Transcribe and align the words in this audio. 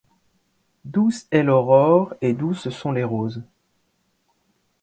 Douce 0.83 1.27
est 1.29 1.43
l’aurore, 1.43 2.15
et 2.21 2.33
douces 2.33 2.69
sont 2.69 2.91
les 2.91 3.03
roses. 3.03 3.43